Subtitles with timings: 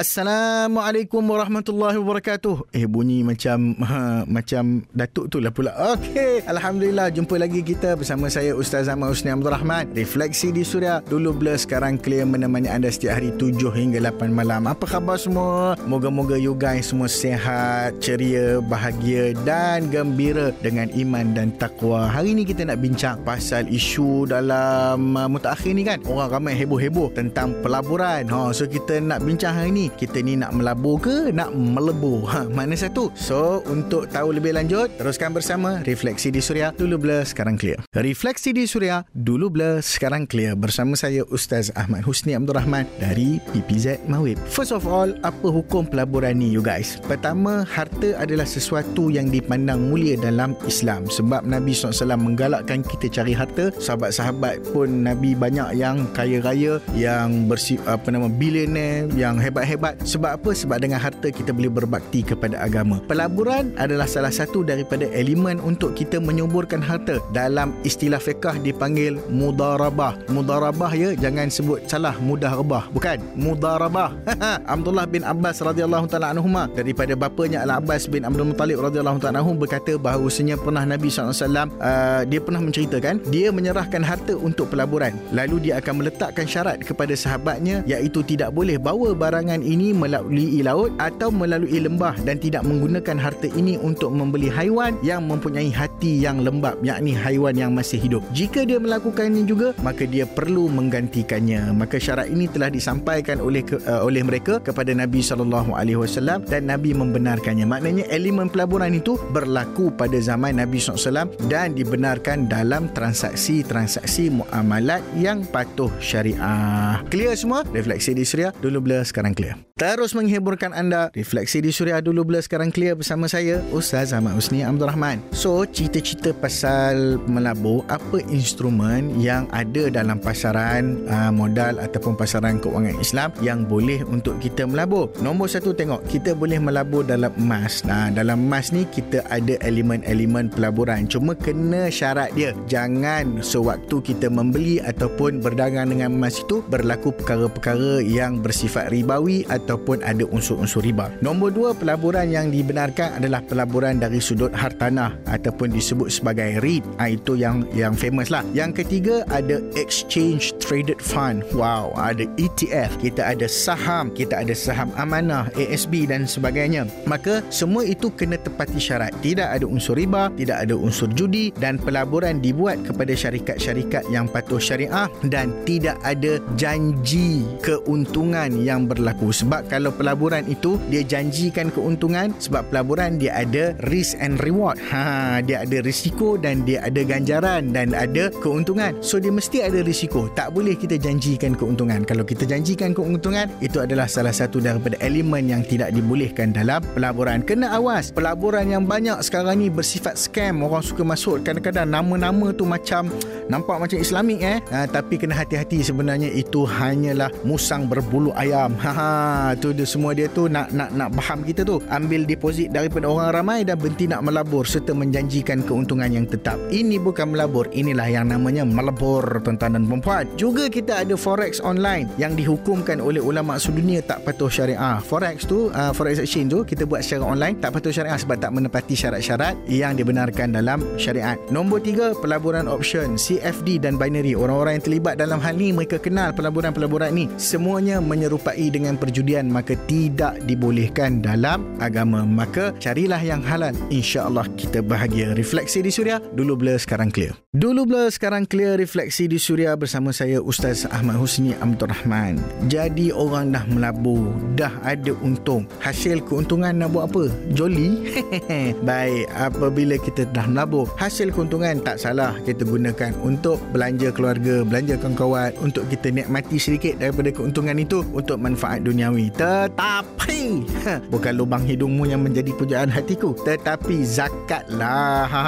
[0.00, 2.72] Assalamualaikum warahmatullahi wabarakatuh.
[2.72, 5.76] Eh bunyi macam ha, macam datuk tu lah pula.
[5.92, 9.92] Okey, alhamdulillah jumpa lagi kita bersama saya Ustaz Ahmad Husni Abdul Rahman.
[9.92, 14.64] Refleksi di Suria dulu blur sekarang clear menemani anda setiap hari 7 hingga 8 malam.
[14.72, 15.76] Apa khabar semua?
[15.84, 22.08] Moga-moga you guys semua sihat, ceria, bahagia dan gembira dengan iman dan takwa.
[22.08, 26.00] Hari ni kita nak bincang pasal isu dalam uh, mutakhir ni kan.
[26.08, 28.24] Orang ramai heboh-heboh tentang pelaburan.
[28.32, 32.28] Ha, so kita nak bincang hari ni kita ni nak melabur ke nak melebur?
[32.28, 33.08] Ha, mana satu.
[33.16, 37.80] So untuk tahu lebih lanjut teruskan bersama Refleksi di Suria dulu blur sekarang clear.
[37.96, 40.52] Refleksi di Suria dulu blur sekarang clear.
[40.54, 44.36] Bersama saya Ustaz Ahmad Husni Abdul Rahman dari PPZ Mawib.
[44.46, 47.00] First of all apa hukum pelaburan ni you guys?
[47.08, 51.08] Pertama harta adalah sesuatu yang dipandang mulia dalam Islam.
[51.08, 57.80] Sebab Nabi SAW menggalakkan kita cari harta sahabat-sahabat pun Nabi banyak yang kaya-raya yang bersih
[57.88, 59.96] apa nama billionaire yang hebat-hebat hebat.
[60.04, 60.50] Sebab apa?
[60.52, 63.00] Sebab dengan harta kita boleh berbakti kepada agama.
[63.08, 67.16] Pelaburan adalah salah satu daripada elemen untuk kita menyuburkan harta.
[67.32, 70.20] Dalam istilah fiqah dipanggil mudarabah.
[70.28, 72.92] Mudarabah ya, jangan sebut salah mudah rebah.
[72.92, 74.12] Bukan, mudarabah.
[74.76, 79.40] Abdullah bin Abbas radhiyallahu taala anhuma daripada bapanya Al Abbas bin Abdul Muttalib radhiyallahu taala
[79.40, 81.32] anhu berkata bahawasanya pernah Nabi SAW
[81.80, 85.16] uh, dia pernah menceritakan dia menyerahkan harta untuk pelaburan.
[85.32, 90.92] Lalu dia akan meletakkan syarat kepada sahabatnya iaitu tidak boleh bawa barangan ini melalui laut
[91.00, 96.42] atau melalui lembah dan tidak menggunakan harta ini untuk membeli haiwan yang mempunyai hati yang
[96.44, 98.22] lembab yakni haiwan yang masih hidup.
[98.36, 101.72] Jika dia melakukannya juga maka dia perlu menggantikannya.
[101.74, 106.68] Maka syarat ini telah disampaikan oleh uh, oleh mereka kepada Nabi sallallahu alaihi wasallam dan
[106.68, 107.64] Nabi membenarkannya.
[107.64, 115.46] Maknanya elemen pelaburan itu berlaku pada zaman Nabi SAW dan dibenarkan dalam transaksi-transaksi muamalat yang
[115.48, 117.00] patuh syariah.
[117.08, 117.64] Clear semua?
[117.70, 119.49] Refleksi di Suria dulu blur sekarang clear.
[119.50, 119.69] далее.
[119.80, 121.08] Terus menghiburkan anda.
[121.16, 125.24] Refleksi di Suria dulu bila sekarang clear bersama saya Ustaz Ahmad Husni Abdul Rahman.
[125.32, 133.00] So cerita-cerita pasal melabur Apa instrumen yang ada dalam pasaran uh, modal Ataupun pasaran keuangan
[133.00, 135.08] Islam Yang boleh untuk kita melabur?
[135.24, 136.04] Nombor satu tengok.
[136.12, 137.80] Kita boleh melabur dalam emas.
[137.88, 141.08] Nah dalam emas ni kita ada elemen-elemen pelaburan.
[141.08, 142.52] Cuma kena syarat dia.
[142.68, 150.02] Jangan sewaktu kita membeli Ataupun berdagang dengan emas itu Berlaku perkara-perkara yang bersifat ribawi ataupun
[150.02, 151.14] ada unsur-unsur riba.
[151.22, 156.82] Nombor dua, pelaburan yang dibenarkan adalah pelaburan dari sudut hartanah ataupun disebut sebagai REIT.
[156.98, 158.42] Ha, itu yang yang famous lah.
[158.50, 161.46] Yang ketiga, ada Exchange Traded Fund.
[161.54, 162.98] Wow, ada ETF.
[162.98, 164.10] Kita ada saham.
[164.10, 166.90] Kita ada saham amanah, ASB dan sebagainya.
[167.06, 169.14] Maka semua itu kena tepati syarat.
[169.22, 174.58] Tidak ada unsur riba, tidak ada unsur judi dan pelaburan dibuat kepada syarikat-syarikat yang patuh
[174.58, 182.32] syariah dan tidak ada janji keuntungan yang berlaku sebab kalau pelaburan itu dia janjikan keuntungan
[182.38, 184.80] sebab pelaburan dia ada risk and reward.
[184.90, 188.96] Ha dia ada risiko dan dia ada ganjaran dan ada keuntungan.
[189.02, 190.30] So dia mesti ada risiko.
[190.32, 192.06] Tak boleh kita janjikan keuntungan.
[192.06, 197.42] Kalau kita janjikan keuntungan itu adalah salah satu daripada elemen yang tidak dibolehkan dalam pelaburan.
[197.42, 200.62] Kena awas pelaburan yang banyak sekarang ni bersifat scam.
[200.62, 201.42] Orang suka masuk.
[201.42, 203.10] Kadang-kadang nama-nama tu macam
[203.50, 204.58] nampak macam islamik eh?
[204.70, 208.76] Ha, tapi kena hati-hati sebenarnya itu hanyalah musang berbulu ayam.
[208.78, 211.80] Ha, tu dia semua dia tu nak nak nak faham kita tu.
[211.90, 216.58] Ambil deposit daripada orang ramai dan berhenti nak melabur serta menjanjikan keuntungan yang tetap.
[216.68, 222.10] Ini bukan melabur inilah yang namanya melabur tuan-tuan dan puan juga kita ada forex online
[222.18, 224.98] yang dihukumkan oleh ulama sedunia tak patuh syariah.
[225.00, 228.50] Forex tu uh, forex exchange tu kita buat secara online tak patuh syariah sebab tak
[228.50, 231.38] menepati syarat-syarat yang dibenarkan dalam syariat.
[231.54, 234.34] Nombor tiga pelaburan option CFD dan binary.
[234.34, 237.24] Orang-orang yang terlibat dalam hal ni mereka kenal pelaburan-pelaburan ni.
[237.38, 243.70] Semuanya menyerupai dengan perjudian maka tidak dibolehkan dalam agama maka carilah yang halal.
[243.94, 245.38] Insyaallah kita bahagia.
[245.38, 247.38] Refleksi di suria dulu blur sekarang clear.
[247.54, 248.74] Dulu blur sekarang clear.
[248.74, 254.72] Refleksi di suria bersama saya Ustaz Ahmad Husni Abdul Rahman jadi orang dah melabur dah
[254.80, 255.68] ada untung.
[255.84, 257.24] Hasil keuntungan nak buat apa?
[257.52, 258.08] Joli
[258.88, 262.32] baik apabila kita dah melabur hasil keuntungan tak salah.
[262.42, 268.40] Kita gunakan untuk belanja keluarga belanja kawan-kawan untuk kita nikmati sedikit daripada keuntungan itu untuk
[268.40, 270.64] manfaat duniawi tetapi
[271.12, 273.36] bukan lubang hidungmu yang menjadi pujaan hatiku.
[273.44, 275.28] Tetapi zakatlah.
[275.28, 275.42] Ha,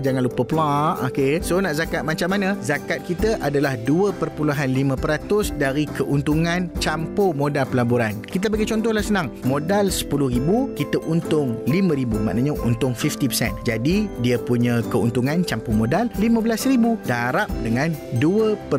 [0.00, 1.44] jangan lupa pula okey.
[1.44, 2.56] So nak zakat macam mana?
[2.64, 8.16] Zakat kita adalah 2.5% dari keuntungan campur modal pelaburan.
[8.24, 9.28] Kita bagi contohlah senang.
[9.44, 17.02] Modal 10,000 kita untung 5,000 maknanya untung 50% jadi dia punya keuntungan campur modal 15,000
[17.08, 17.90] darab dengan
[18.22, 18.70] 2.5%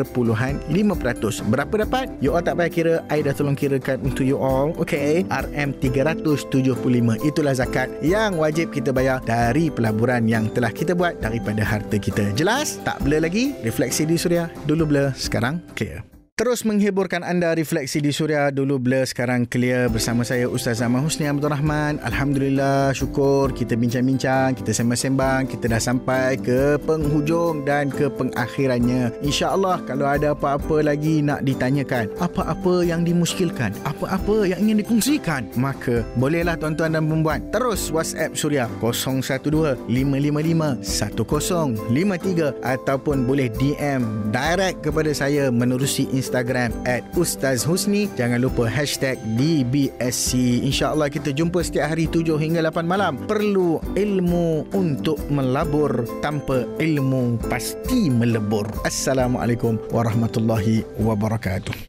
[1.51, 2.05] berapa dapat?
[2.23, 4.71] You all tak payah kira I dah tolong kirakan untuk you you all.
[4.79, 5.27] Okay.
[5.27, 7.27] RM375.
[7.27, 12.31] Itulah zakat yang wajib kita bayar dari pelaburan yang telah kita buat daripada harta kita.
[12.39, 12.79] Jelas?
[12.87, 13.51] Tak blur lagi?
[13.61, 14.47] Refleksi di Suria.
[14.63, 16.10] Dulu blur, sekarang clear.
[16.41, 21.29] Terus menghiburkan anda refleksi di Suria dulu blur sekarang clear bersama saya Ustaz Zaman Husni
[21.29, 22.01] Abdul Rahman.
[22.01, 29.13] Alhamdulillah syukur kita bincang-bincang, kita sembang-sembang, kita dah sampai ke penghujung dan ke pengakhirannya.
[29.21, 36.01] InsyaAllah kalau ada apa-apa lagi nak ditanyakan, apa-apa yang dimuskilkan, apa-apa yang ingin dikongsikan, maka
[36.17, 45.13] bolehlah tuan-tuan dan perempuan terus WhatsApp Suria 012 555 1053 ataupun boleh DM direct kepada
[45.13, 48.07] saya menerusi Instagram Instagram at Ustaz Husni.
[48.15, 50.63] Jangan lupa hashtag DBSC.
[50.63, 53.19] InsyaAllah kita jumpa setiap hari 7 hingga 8 malam.
[53.27, 56.07] Perlu ilmu untuk melabur.
[56.23, 58.63] Tanpa ilmu pasti melebur.
[58.87, 61.83] Assalamualaikum warahmatullahi wabarakatuh.